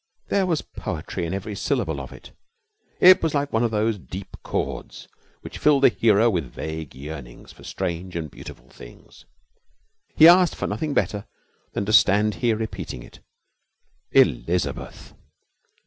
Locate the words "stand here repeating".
11.93-13.03